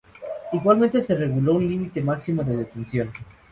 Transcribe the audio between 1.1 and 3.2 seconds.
reguló un límite máximo de detención.